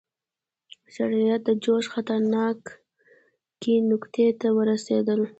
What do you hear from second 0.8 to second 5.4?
شرایط د جوش خطرناکې نقطې ته ورسېدل.